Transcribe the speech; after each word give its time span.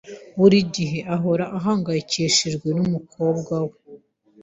Buri 0.39 0.57
gihe 0.75 0.99
ahora 1.15 1.45
ahangayikishijwe 1.57 2.67
numukobwa 2.77 3.55
we. 3.65 3.75